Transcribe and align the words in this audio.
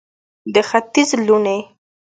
د 0.53 0.55
ختیځ 0.69 1.09
لوڼې 1.27 1.57